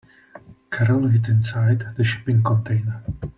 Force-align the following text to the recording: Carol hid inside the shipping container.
Carol 0.71 1.09
hid 1.09 1.27
inside 1.27 1.93
the 1.95 2.03
shipping 2.03 2.41
container. 2.41 3.03